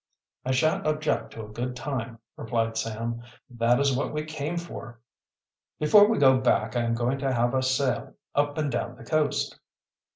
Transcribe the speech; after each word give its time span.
"I 0.43 0.49
shan't 0.49 0.87
object 0.87 1.29
to 1.33 1.43
a 1.45 1.51
good 1.51 1.75
time," 1.75 2.17
replied 2.35 2.75
Sam. 2.75 3.21
"That 3.51 3.79
is 3.79 3.95
what 3.95 4.11
we 4.11 4.25
came 4.25 4.57
for." 4.57 4.99
"Before 5.77 6.07
we 6.07 6.17
go 6.17 6.39
back 6.39 6.75
I 6.75 6.81
am 6.85 6.95
going 6.95 7.19
to 7.19 7.31
have 7.31 7.53
a 7.53 7.61
sail 7.61 8.15
up 8.33 8.57
and 8.57 8.71
down 8.71 8.95
the 8.95 9.05
coast." 9.05 9.59